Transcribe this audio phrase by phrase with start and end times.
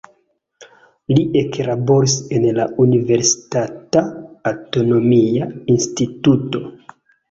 [1.13, 6.69] Li eklaboris en la universitata anatomia instituto.